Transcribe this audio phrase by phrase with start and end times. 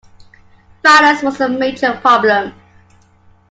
[0.83, 2.55] Violence was a major problem.